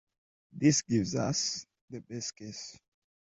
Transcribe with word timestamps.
This 0.51 0.81
gives 0.81 1.13
us 1.13 1.67
the 1.91 1.99
base 2.01 2.31
case. 2.31 2.75